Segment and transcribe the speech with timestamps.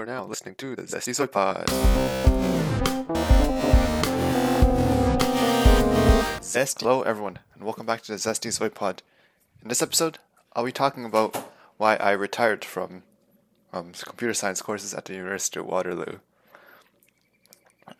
[0.00, 1.68] are now listening to the Zesty Soy Pod.
[6.42, 6.80] Zest.
[6.80, 9.02] Hello, everyone, and welcome back to the Zesty Soy Pod.
[9.60, 10.18] In this episode,
[10.54, 11.36] I'll be talking about
[11.76, 13.02] why I retired from
[13.74, 16.20] um, computer science courses at the University of Waterloo.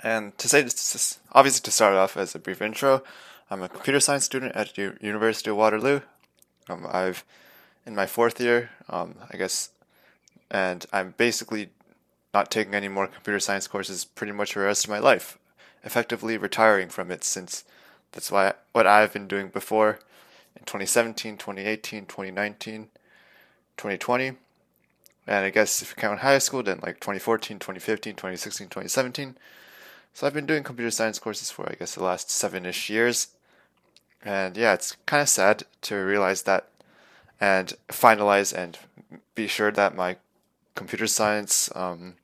[0.03, 3.03] And to say this, obviously, to start off as a brief intro,
[3.51, 6.01] I'm a computer science student at the University of Waterloo.
[6.67, 7.27] Um, I've
[7.85, 9.69] in my fourth year, um, I guess,
[10.51, 11.69] and I'm basically
[12.33, 15.39] not taking any more computer science courses pretty much for the rest of my life,
[15.83, 17.65] effectively retiring from it since
[18.13, 19.99] that's why what I've been doing before
[20.57, 22.89] in 2017, 2018, 2019,
[23.77, 24.33] 2020.
[25.27, 29.37] And I guess if you count high school, then like 2014, 2015, 2016, 2017.
[30.13, 33.29] So I've been doing computer science courses for I guess the last seven ish years.
[34.25, 36.69] And yeah, it's kind of sad to realize that
[37.41, 38.79] and finalize and
[39.35, 40.17] be sure that my
[40.81, 42.15] computer science um,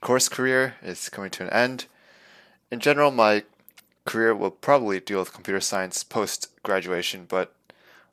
[0.00, 1.86] course career is coming to an end.
[2.70, 3.42] In general, my
[4.04, 7.52] career will probably deal with computer science post graduation, but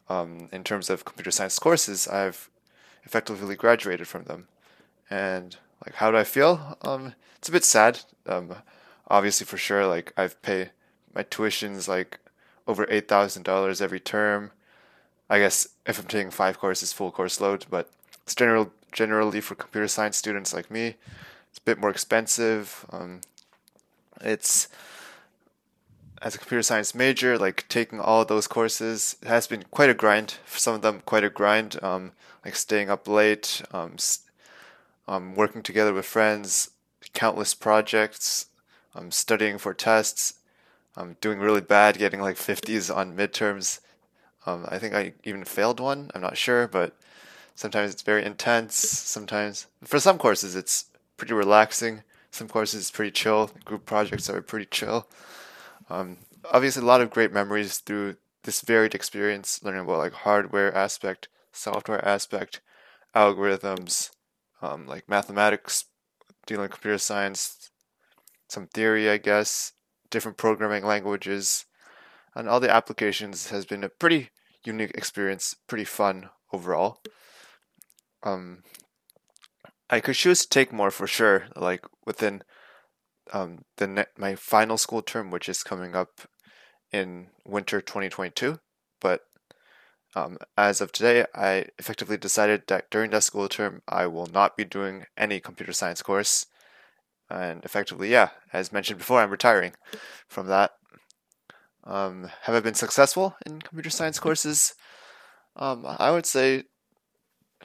[0.09, 2.49] um, in terms of computer science courses, I've
[3.03, 4.47] effectively graduated from them.
[5.11, 6.75] And like, how do I feel?
[6.81, 7.99] Um, it's a bit sad.
[8.25, 8.55] Um,
[9.07, 10.71] obviously, for sure, like I've paid
[11.13, 12.17] my tuitions like
[12.67, 14.49] over eight thousand dollars every term.
[15.29, 17.91] I guess if I'm taking five courses, full course load, but
[18.23, 20.95] it's general generally for computer science students like me,
[21.49, 22.85] it's a bit more expensive.
[22.91, 23.21] Um,
[24.21, 24.67] it's
[26.21, 30.35] as a computer science major, like taking all those courses has been quite a grind.
[30.45, 31.81] For some of them, quite a grind.
[31.83, 33.97] Um, like staying up late, um,
[35.07, 36.71] um, working together with friends,
[37.13, 38.47] countless projects,
[38.95, 40.35] um, studying for tests,
[40.95, 43.79] um, doing really bad, getting like 50s on midterms.
[44.45, 46.09] I think I even failed one.
[46.15, 46.95] I'm not sure, but
[47.57, 48.75] sometimes it's very intense.
[48.75, 50.85] Sometimes, for some courses, it's
[51.17, 52.03] pretty relaxing.
[52.31, 53.49] Some courses, it's pretty chill.
[53.65, 55.09] Group projects are pretty chill.
[55.89, 56.19] Um,
[56.53, 61.27] obviously, a lot of great memories through this varied experience, learning about like hardware aspect,
[61.51, 62.61] software aspect,
[63.15, 64.11] algorithms,
[64.61, 65.85] um, like mathematics,
[66.45, 67.71] dealing with computer science,
[68.47, 69.73] some theory, I guess,
[70.11, 71.65] different programming languages,
[72.35, 74.29] and all the applications has been a pretty
[74.63, 77.01] unique experience, pretty fun overall.
[78.23, 78.63] Um,
[79.89, 82.43] I could choose to take more for sure, like within
[83.33, 86.21] um, the ne- my final school term, which is coming up
[86.91, 88.59] in winter 2022.
[88.99, 89.21] But
[90.15, 94.57] um, as of today, I effectively decided that during that school term, I will not
[94.57, 96.47] be doing any computer science course.
[97.29, 99.73] And effectively, yeah, as mentioned before, I'm retiring
[100.27, 100.71] from that.
[101.83, 104.73] Um, have I been successful in computer science courses?
[105.55, 106.63] Um, I would say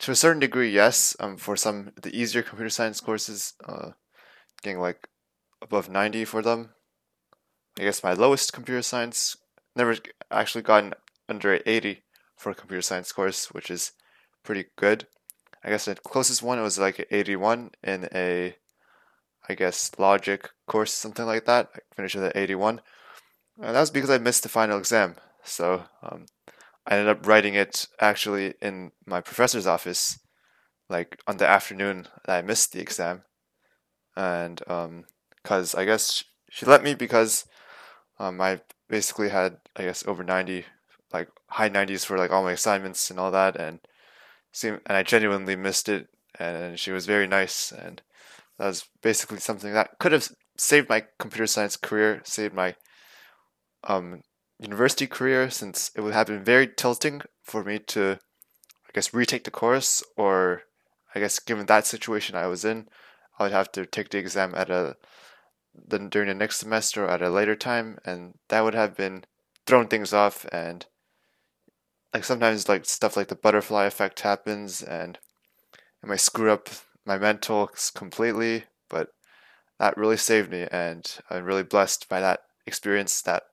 [0.01, 1.17] to a certain degree, yes.
[1.21, 3.91] Um, for some the easier computer science courses, uh,
[4.63, 5.09] getting like
[5.61, 6.71] above 90 for them.
[7.79, 9.37] I guess my lowest computer science
[9.75, 9.97] never
[10.31, 10.95] actually gotten
[11.29, 12.03] under 80
[12.37, 13.93] for a computer science course, which is
[14.43, 15.07] pretty good.
[15.65, 18.57] I guess the closest one was like 81 in a,
[19.49, 21.71] I guess, logic course, something like that.
[21.75, 22.81] I finished with an 81.
[23.59, 25.17] And that was because I missed the final exam.
[25.45, 26.27] So um,
[26.87, 30.19] I ended up writing it actually in my professor's office,
[30.89, 33.23] like on the afternoon that I missed the exam.
[34.17, 35.05] And um,
[35.37, 37.47] because I guess she let me because
[38.19, 40.67] um, I basically had I guess over ninety,
[41.13, 43.81] like high nineties for like all my assignments and all that, and
[44.53, 48.03] seemed and I genuinely missed it, and she was very nice, and
[48.59, 52.77] that was basically something that could have saved my computer science career, saved my
[53.85, 54.23] um,
[54.63, 58.19] university career, since it would have been very tilting for me to,
[58.87, 60.63] I guess, retake the course, or
[61.15, 62.89] I guess given that situation I was in,
[63.39, 64.97] I would have to take the exam at a
[65.75, 69.25] then during the next semester or at a later time, and that would have been
[69.67, 70.87] thrown things off and
[72.13, 75.19] like sometimes like stuff like the butterfly effect happens and
[76.03, 76.69] it might screw up
[77.07, 79.09] my mental completely but
[79.79, 83.45] that really saved me and i'm really blessed by that experience that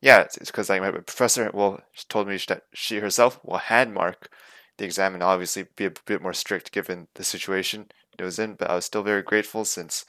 [0.00, 4.30] yeah it's because like my professor well told me that she herself will hand mark
[4.78, 7.86] the exam and obviously be a bit more strict given the situation
[8.18, 10.04] it was in but i was still very grateful since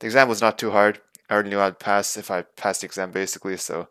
[0.00, 1.00] the exam was not too hard.
[1.28, 3.88] I already knew I'd pass if I passed the exam basically, so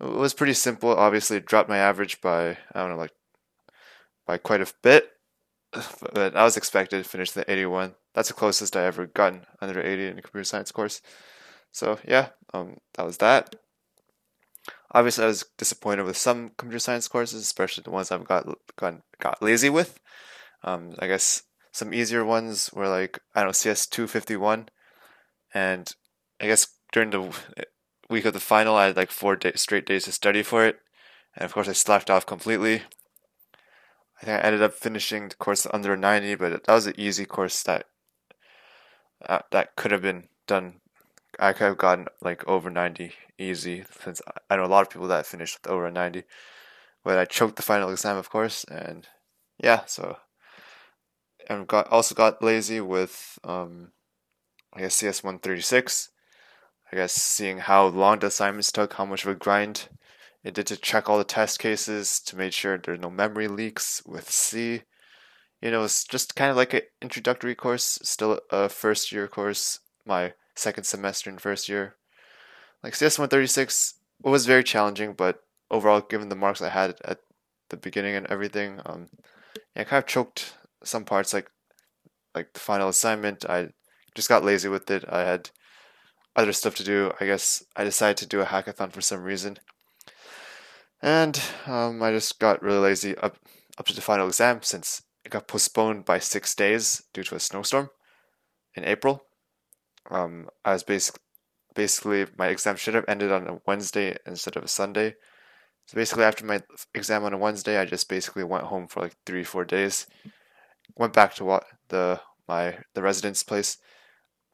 [0.00, 0.90] it was pretty simple.
[0.90, 3.12] Obviously, dropped my average by I don't know like
[4.26, 5.10] by quite a bit,
[6.12, 7.94] but I was expected to finish the 81.
[8.14, 11.02] That's the closest I ever gotten under 80 in a computer science course.
[11.72, 13.56] So yeah, um, that was that.
[14.92, 18.46] Obviously, I was disappointed with some computer science courses, especially the ones I've got
[18.76, 19.98] got got lazy with.
[20.62, 21.42] Um, I guess
[21.72, 24.68] some easier ones were like I don't know CS two fifty one,
[25.52, 25.92] and
[26.40, 27.36] I guess during the
[28.08, 30.78] week of the final, I had like four day, straight days to study for it,
[31.34, 32.82] and of course I slacked off completely.
[34.20, 37.26] I think I ended up finishing the course under 90, but that was an easy
[37.26, 37.86] course that
[39.28, 40.80] uh, that could have been done.
[41.38, 45.08] I could have gotten like over 90 easy since I know a lot of people
[45.08, 46.24] that finished with over 90.
[47.04, 49.06] But I choked the final exam, of course, and
[49.62, 50.16] yeah, so
[51.48, 53.92] and got also got lazy with um,
[54.74, 56.10] I guess CS 136.
[56.92, 59.88] I guess seeing how long the assignments took, how much of a grind
[60.44, 64.02] it did to check all the test cases to make sure there's no memory leaks
[64.06, 64.82] with C.
[65.60, 69.80] You know, it's just kind of like an introductory course, still a first year course,
[70.04, 71.96] my second semester in first year.
[72.82, 77.20] Like CS 136 was very challenging, but overall, given the marks I had at
[77.70, 79.08] the beginning and everything, um,
[79.74, 81.50] yeah, I kind of choked some parts, like
[82.34, 83.44] like the final assignment.
[83.48, 83.70] I
[84.14, 85.04] just got lazy with it.
[85.08, 85.50] I had
[86.34, 87.12] other stuff to do.
[87.20, 89.58] I guess I decided to do a hackathon for some reason.
[91.02, 93.36] And um, I just got really lazy up
[93.78, 97.40] up to the final exam since it got postponed by six days due to a
[97.40, 97.90] snowstorm
[98.74, 99.24] in April.
[100.10, 101.20] Um, I was basically
[101.74, 105.14] basically my exam should have ended on a Wednesday instead of a Sunday.
[105.86, 106.62] So basically, after my
[106.94, 110.06] exam on a Wednesday, I just basically went home for like three four days.
[110.96, 113.78] Went back to what the my the residence place,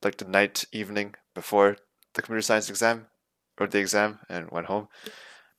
[0.02, 1.76] like the night evening before
[2.14, 3.06] the computer science exam
[3.58, 4.88] or the exam, and went home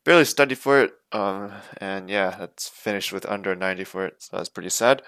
[0.04, 0.94] barely studied for it.
[1.12, 4.16] Um, and yeah, that's finished with under 90 for it.
[4.20, 5.02] So that's pretty sad.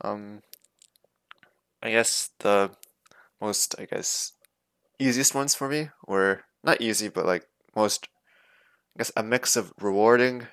[0.00, 0.42] Um,
[1.82, 2.70] I guess the
[3.44, 4.32] most, I guess,
[4.98, 7.46] easiest ones for me were not easy, but like
[7.76, 8.08] most,
[8.96, 10.46] I guess, a mix of rewarding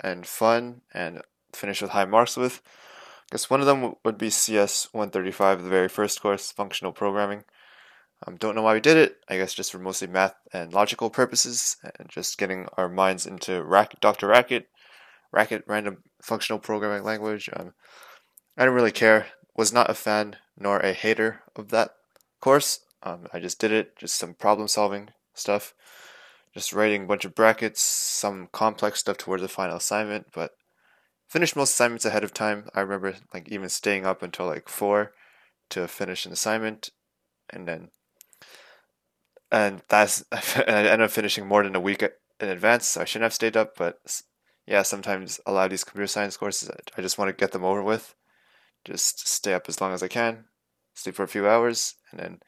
[0.00, 1.20] and fun and
[1.52, 2.62] finish with high marks with.
[2.66, 7.44] I guess one of them would be CS 135, the very first course, functional programming.
[8.26, 9.18] Um, don't know why we did it.
[9.28, 13.62] I guess just for mostly math and logical purposes, and just getting our minds into
[13.62, 14.26] Racket, Dr.
[14.26, 14.68] Racket,
[15.32, 17.48] Racket Random Functional Programming Language.
[17.54, 17.72] Um,
[18.56, 19.26] I didn't really care.
[19.56, 21.94] Was not a fan nor a hater of that
[22.40, 22.80] course.
[23.02, 23.96] Um, I just did it.
[23.96, 25.74] Just some problem solving stuff.
[26.52, 30.52] Just writing a bunch of brackets, some complex stuff towards the final assignment, but
[31.28, 32.68] finished most assignments ahead of time.
[32.74, 35.12] I remember like even staying up until like four
[35.70, 36.90] to finish an assignment,
[37.48, 37.90] and then
[39.50, 43.04] and that's and I ended up finishing more than a week in advance, so I
[43.04, 43.76] shouldn't have stayed up.
[43.76, 44.22] But
[44.66, 47.64] yeah, sometimes a lot of these computer science courses, I just want to get them
[47.64, 48.14] over with.
[48.84, 50.46] Just stay up as long as I can,
[50.94, 52.38] sleep for a few hours, and then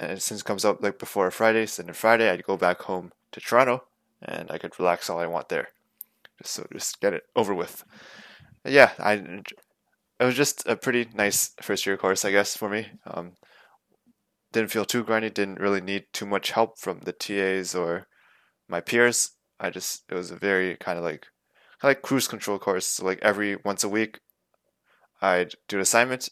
[0.00, 2.82] and since it comes up like before a Friday, so then Friday I'd go back
[2.82, 3.84] home to Toronto,
[4.22, 5.68] and I could relax all I want there,
[6.38, 7.84] just so just get it over with.
[8.64, 12.88] yeah, I it was just a pretty nice first year course, I guess, for me.
[13.06, 13.32] Um,
[14.52, 18.06] didn't feel too grindy, didn't really need too much help from the TAs or
[18.68, 19.30] my peers.
[19.58, 21.26] I just it was a very kind of like
[21.80, 22.86] kind of like cruise control course.
[22.86, 24.20] So like every once a week,
[25.22, 26.28] I'd do an assignment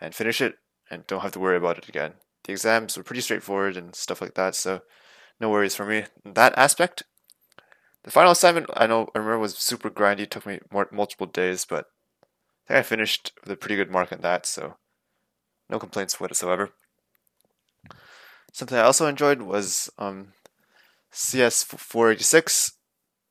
[0.00, 0.54] and finish it,
[0.90, 2.14] and don't have to worry about it again.
[2.44, 4.82] The exams were pretty straightforward and stuff like that, so
[5.40, 7.02] no worries for me in that aspect.
[8.04, 10.20] The final assignment I know I remember was super grindy.
[10.20, 11.86] It took me more, multiple days, but
[12.66, 14.76] I think I finished with a pretty good mark on that, so
[15.68, 16.70] no complaints whatsoever.
[18.52, 20.32] Something I also enjoyed was um,
[21.12, 22.72] CS486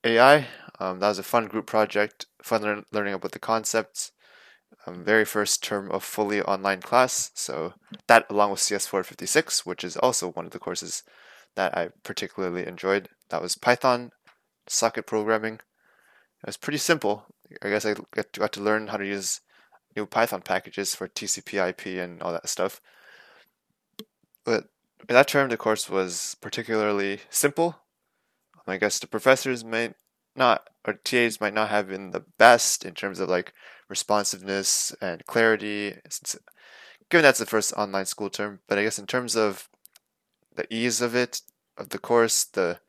[0.03, 0.47] AI.
[0.79, 4.11] Um, that was a fun group project, fun lear- learning about the concepts.
[4.87, 7.31] Um, very first term of fully online class.
[7.33, 7.73] So
[8.07, 11.03] that, along with CS456, which is also one of the courses
[11.55, 14.11] that I particularly enjoyed, that was Python
[14.67, 15.55] socket programming.
[15.55, 17.25] It was pretty simple.
[17.61, 19.41] I guess I got to learn how to use
[19.95, 22.79] new Python packages for TCP/IP and all that stuff.
[24.45, 24.65] But
[25.09, 27.79] in that term, the course was particularly simple.
[28.65, 29.95] I guess the professors might
[30.37, 33.53] not, or TAs might not have been the best in terms of like
[33.89, 35.95] responsiveness and clarity,
[37.09, 38.59] given that's the first online school term.
[38.67, 39.69] But I guess in terms of
[40.55, 41.41] the ease of it,
[41.77, 42.79] of the course, the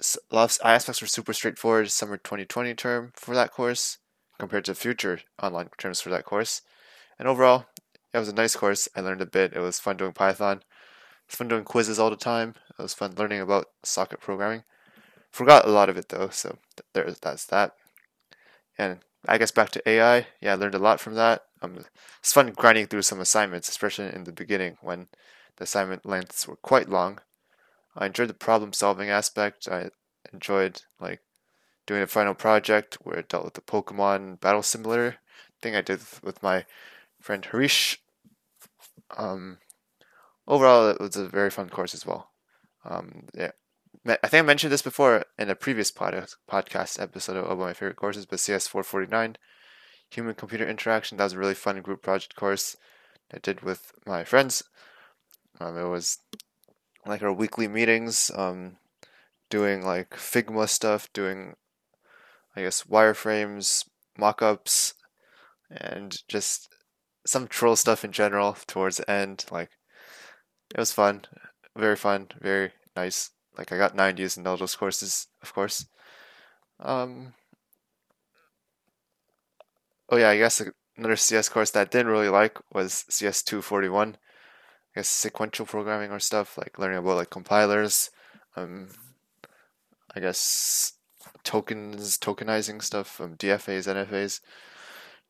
[0.00, 1.90] a lot of aspects were super straightforward.
[1.90, 3.98] Summer 2020 term for that course
[4.38, 6.62] compared to future online terms for that course.
[7.18, 7.66] And overall,
[8.14, 8.88] it was a nice course.
[8.94, 9.52] I learned a bit.
[9.54, 10.58] It was fun doing Python.
[10.58, 10.64] It
[11.28, 12.54] was fun doing quizzes all the time.
[12.78, 14.62] It was fun learning about socket programming.
[15.30, 16.58] Forgot a lot of it though, so
[16.94, 17.72] there that's that.
[18.76, 20.26] And I guess back to AI.
[20.40, 21.42] Yeah, I learned a lot from that.
[21.60, 21.84] Um,
[22.20, 25.08] it's fun grinding through some assignments, especially in the beginning when
[25.56, 27.18] the assignment lengths were quite long.
[27.96, 29.68] I enjoyed the problem solving aspect.
[29.68, 29.90] I
[30.32, 31.20] enjoyed like
[31.86, 35.16] doing a final project where it dealt with the Pokemon Battle Simulator
[35.60, 36.64] thing I did with my
[37.20, 37.98] friend Harish.
[39.16, 39.58] Um,
[40.46, 42.30] overall, it was a very fun course as well.
[42.84, 43.50] Um, yeah,
[44.06, 47.96] I think I mentioned this before in a previous pod- podcast episode of my favorite
[47.96, 49.36] courses, but CS 449,
[50.10, 52.76] Human Computer Interaction, that was a really fun group project course
[53.32, 54.62] I did with my friends.
[55.60, 56.18] Um, it was
[57.04, 58.76] like our weekly meetings, um,
[59.50, 61.54] doing like Figma stuff, doing,
[62.54, 63.84] I guess, wireframes,
[64.18, 64.94] mockups,
[65.70, 66.68] and just
[67.26, 69.44] some troll stuff in general towards the end.
[69.50, 69.70] Like,
[70.74, 71.22] it was fun,
[71.76, 73.30] very fun, very nice.
[73.58, 75.86] Like, I got 90s in all those courses, of course.
[76.80, 77.34] Um,
[80.08, 80.62] oh yeah, I guess
[80.96, 84.16] another CS course that I didn't really like was CS 241.
[84.94, 88.10] I guess sequential programming or stuff, like learning about like compilers,
[88.56, 88.88] um,
[90.14, 90.94] I guess
[91.44, 94.40] tokens, tokenizing stuff, um, DFAs, NFAs.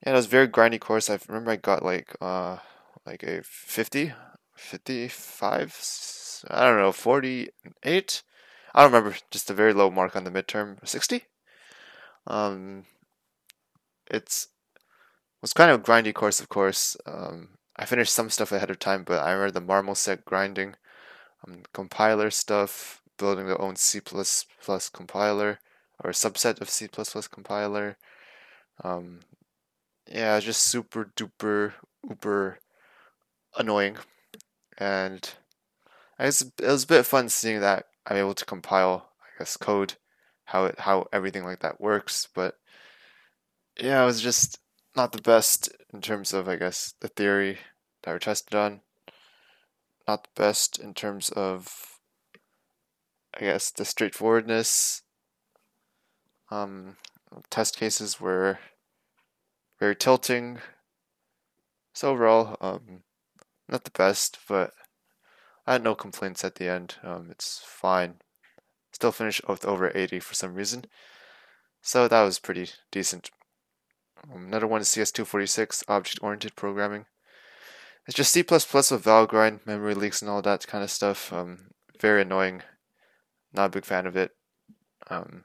[0.05, 1.11] Yeah, it was a very grindy course.
[1.11, 2.59] I remember I got like uh
[3.07, 4.13] like a 50,
[4.55, 5.73] 55,
[6.49, 8.23] I don't know, 48.
[8.75, 11.25] I don't remember, just a very low mark on the midterm, 60.
[12.27, 12.85] Um,
[14.11, 14.49] it's
[15.41, 16.97] was kind of a grindy course, of course.
[17.07, 20.75] Um, I finished some stuff ahead of time, but I remember the Marmoset grinding,
[21.47, 24.01] um, compiler stuff, building their own C++
[24.93, 25.61] compiler
[26.03, 26.89] or a subset of C++
[27.31, 27.97] compiler.
[28.83, 29.21] Um,
[30.11, 31.75] yeah, just super duper
[32.09, 32.59] uber
[33.57, 33.97] annoying,
[34.77, 35.35] and
[36.19, 39.95] I it was a bit fun seeing that I'm able to compile, I guess, code,
[40.45, 42.29] how it how everything like that works.
[42.35, 42.59] But
[43.79, 44.59] yeah, it was just
[44.97, 47.59] not the best in terms of, I guess, the theory
[48.03, 48.81] that we tested on.
[50.09, 52.01] Not the best in terms of,
[53.35, 55.03] I guess, the straightforwardness.
[56.51, 56.97] Um,
[57.51, 58.59] test cases were
[59.79, 60.59] very tilting.
[61.93, 63.03] So overall, um,
[63.69, 64.73] not the best, but
[65.69, 66.95] I had no complaints at the end.
[67.03, 68.15] Um, it's fine.
[68.91, 70.87] Still finished with over 80 for some reason.
[71.83, 73.31] So that was pretty decent.
[74.25, 77.05] Um, another one is CS246, object-oriented programming.
[78.07, 81.31] It's just C++ with Valgrind, memory leaks, and all that kind of stuff.
[81.35, 81.67] Um,
[82.01, 82.63] very annoying.
[83.53, 84.31] Not a big fan of it.
[85.11, 85.45] Um,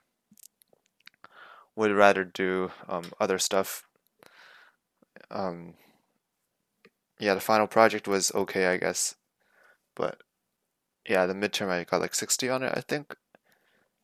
[1.75, 3.84] would rather do um, other stuff.
[5.30, 5.74] Um,
[7.20, 9.15] yeah, the final project was okay, I guess.
[9.96, 10.22] But
[11.08, 13.16] yeah, the midterm I got like 60 on it, I think.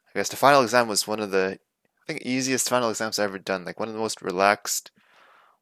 [0.10, 1.60] I guess the final exam was one of the
[2.04, 3.66] I think easiest final exams I've ever done.
[3.66, 4.92] Like one of the most relaxed,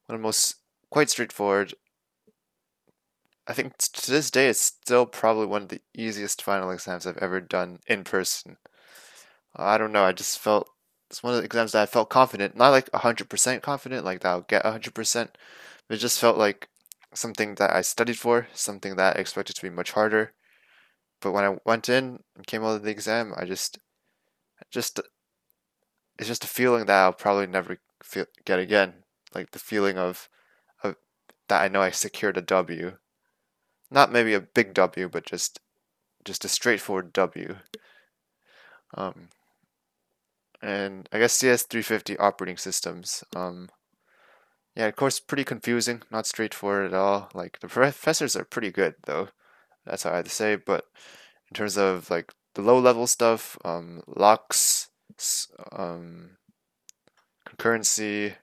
[0.06, 0.56] one of the most
[0.90, 1.74] quite straightforward.
[3.46, 7.18] I think to this day it's still probably one of the easiest final exams I've
[7.18, 8.58] ever done in person.
[9.56, 10.04] I don't know.
[10.04, 10.68] I just felt
[11.10, 14.20] it's one of the exams that I felt confident, not like hundred percent confident, like
[14.20, 15.36] that I'll get hundred percent.
[15.88, 16.68] But it just felt like
[17.14, 20.32] something that I studied for, something that I expected to be much harder.
[21.20, 23.78] But when I went in and came out of the exam, I just,
[24.70, 25.00] just
[26.18, 29.04] it's just a feeling that I'll probably never feel, get again.
[29.34, 30.28] Like the feeling of,
[30.82, 30.96] of
[31.48, 32.96] that I know I secured a W.
[33.90, 35.60] Not maybe a big W, but just
[36.24, 37.56] just a straightforward W.
[38.94, 39.28] Um,
[40.60, 43.24] and I guess CS350 operating systems.
[43.34, 43.68] Um,
[44.78, 47.30] yeah, of course, pretty confusing, not straightforward at all.
[47.34, 49.28] Like the professors are pretty good though.
[49.84, 50.54] That's how I had to say.
[50.54, 50.84] But
[51.50, 54.88] in terms of like the low level stuff, um, locks,
[55.72, 56.36] um,
[57.44, 58.36] concurrency,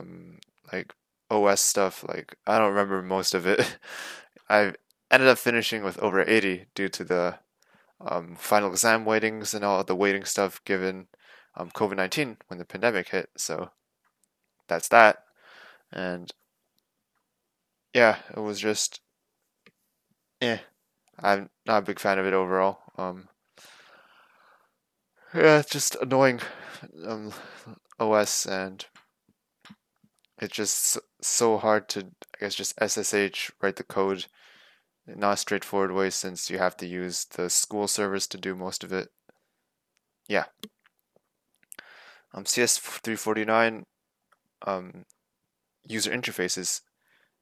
[0.00, 0.38] um,
[0.72, 0.94] like
[1.30, 2.02] OS stuff.
[2.08, 3.76] Like I don't remember most of it.
[4.48, 4.72] I
[5.10, 7.38] ended up finishing with over 80 due to the
[8.00, 11.08] um, final exam weightings and all the weighting stuff given
[11.58, 13.28] um, COVID 19 when the pandemic hit.
[13.36, 13.68] So
[14.68, 15.18] that's that.
[15.92, 16.30] And
[17.92, 19.00] yeah, it was just,
[20.40, 20.58] eh.
[21.18, 22.78] I'm not a big fan of it overall.
[22.98, 23.28] Um,
[25.32, 26.40] yeah, it's just annoying
[27.06, 27.32] um,
[27.98, 28.84] OS and
[30.38, 32.00] it's just so hard to
[32.34, 34.26] I guess just SSH write the code
[35.06, 38.82] not a straightforward way since you have to use the school service to do most
[38.82, 39.08] of it.
[40.28, 40.46] Yeah.
[42.32, 43.84] Um, CS349
[44.64, 45.04] um,
[45.86, 46.80] user interfaces.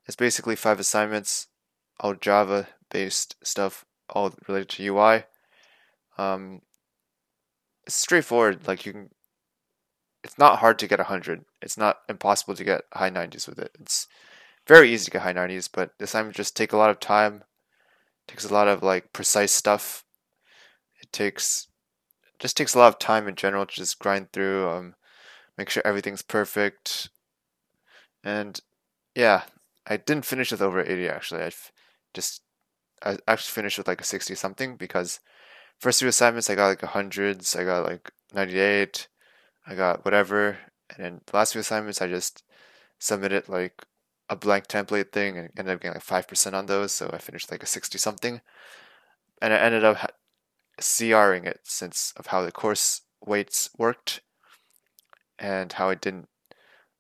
[0.07, 1.47] It's basically five assignments,
[2.00, 5.25] all Java based stuff, all related to UI.
[6.19, 6.62] Um,
[7.87, 8.67] it's straightforward.
[8.67, 9.11] Like you can,
[10.25, 11.45] it's not hard to get hundred.
[11.61, 13.73] It's not impossible to get high nineties with it.
[13.81, 14.07] It's
[14.67, 17.45] very easy to get high nineties, but the assignments just take a lot of time.
[18.26, 20.05] It takes a lot of like precise stuff.
[21.00, 21.69] It takes
[22.38, 24.69] just takes a lot of time in general to just grind through.
[24.69, 24.95] Um,
[25.56, 27.11] make sure everything's perfect.
[28.25, 28.61] And
[29.14, 29.42] yeah,
[29.87, 31.42] I didn't finish with over 80 actually.
[31.42, 31.50] I
[32.14, 32.42] just
[33.02, 35.21] I actually finished with like a 60 something because
[35.78, 39.09] first two assignments I got like hundreds, I got like 98,
[39.66, 40.59] I got whatever,
[40.90, 42.44] and then the last few assignments I just
[42.99, 43.85] submitted like
[44.28, 47.18] a blank template thing and ended up getting like five percent on those, so I
[47.18, 48.40] finished like a 60 something,
[49.40, 50.12] and I ended up
[50.80, 54.21] CRing it since of how the course weights worked
[55.42, 56.28] and how it didn't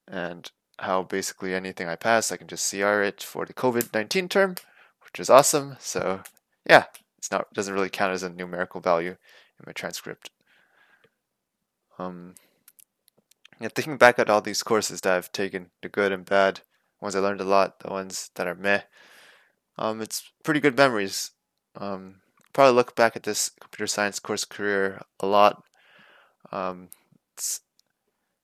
[0.08, 4.56] and how basically anything I pass I can just CR it for the COVID-19 term
[5.04, 5.76] which is awesome.
[5.78, 6.22] So
[6.68, 6.84] yeah
[7.18, 10.30] it's not doesn't really count as a numerical value in my transcript.
[11.98, 12.34] Um
[13.60, 16.60] yeah, thinking back at all these courses that I've taken the good and bad
[17.00, 18.82] ones I learned a lot the ones that are meh
[19.78, 21.30] um it's pretty good memories.
[21.76, 22.16] Um
[22.52, 25.62] probably look back at this computer science course career a lot.
[26.50, 26.88] Um,
[27.36, 27.60] it's,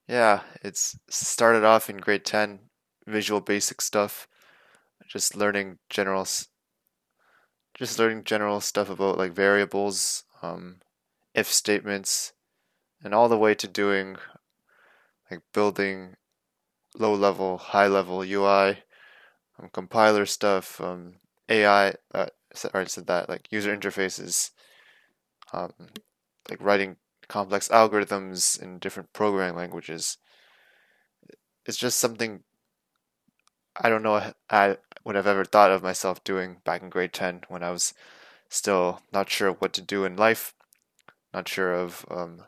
[0.08, 2.60] yeah, it's started off in grade 10,
[3.06, 4.26] visual basic stuff,
[5.06, 6.26] just learning general,
[7.74, 10.76] just learning general stuff about like variables, um,
[11.34, 12.32] if statements,
[13.04, 14.16] and all the way to doing
[15.30, 16.16] like building
[16.98, 18.78] low level, high level UI,
[19.58, 21.16] um, compiler stuff, um,
[21.50, 22.26] AI, uh,
[22.74, 24.50] already said that like user interfaces,
[25.52, 25.72] um,
[26.48, 26.96] like writing
[27.28, 30.18] complex algorithms in different programming languages.
[31.66, 32.44] It's just something
[33.80, 37.42] I don't know I would have ever thought of myself doing back in grade 10
[37.48, 37.94] when I was
[38.48, 40.54] still not sure what to do in life,
[41.32, 42.42] not sure of um,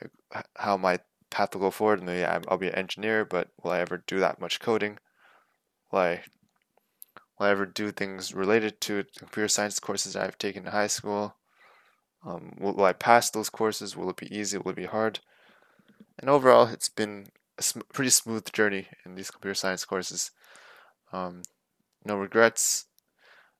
[0.00, 2.02] like how my path will go forward.
[2.02, 4.98] Maybe I'll be an engineer, but will I ever do that much coding?
[5.90, 6.22] Will I
[7.38, 11.34] will I ever do things related to computer science courses I've taken in high school?
[12.24, 13.96] Um, will, will, I pass those courses?
[13.96, 14.58] Will it be easy?
[14.58, 15.20] Will it be hard?
[16.18, 20.30] And overall, it's been a sm- pretty smooth journey in these computer science courses.
[21.12, 21.42] Um,
[22.04, 22.86] no regrets.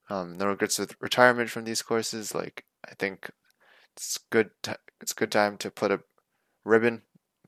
[0.08, 2.34] Um, no regrets with retirement from these courses.
[2.34, 3.30] Like I think
[3.96, 4.50] it's good.
[4.62, 6.00] T- it's good time to put a
[6.64, 7.02] ribbon,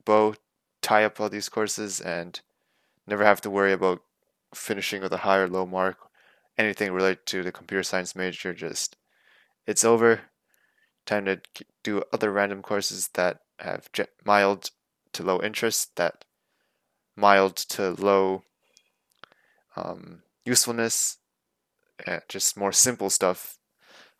[0.05, 0.35] bow,
[0.81, 2.39] tie up all these courses, and
[3.05, 4.01] never have to worry about
[4.55, 5.97] finishing with a high or low mark
[6.57, 8.95] anything related to the computer science major just
[9.65, 10.21] it's over
[11.05, 11.41] time to
[11.83, 13.89] do other random courses that have
[14.25, 14.71] mild
[15.11, 16.25] to low interest that
[17.15, 18.43] mild to low
[19.75, 21.17] um, usefulness
[22.05, 23.57] and just more simple stuff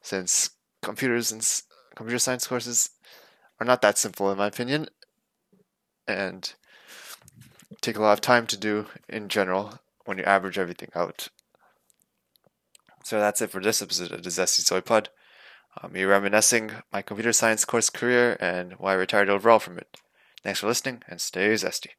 [0.02, 1.62] since computers and
[1.96, 2.89] computer science courses
[3.60, 4.88] are not that simple in my opinion
[6.08, 6.54] and
[7.82, 11.30] take a lot of time to do in general when you average everything out
[13.04, 15.10] so that's it for this episode of the Zesty Soy Pod.
[15.82, 19.98] Uh, me reminiscing my computer science course career and why I retired overall from it.
[20.44, 21.90] Thanks for listening and stay zesty.